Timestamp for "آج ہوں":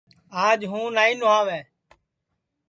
0.45-0.85